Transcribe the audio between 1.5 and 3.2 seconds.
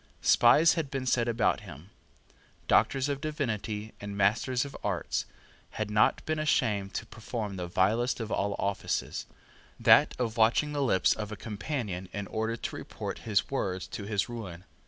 him. Doctors